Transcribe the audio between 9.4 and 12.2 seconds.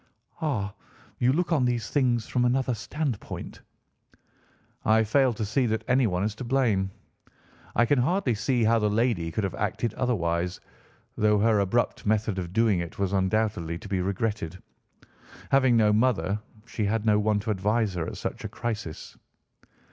have acted otherwise, though her abrupt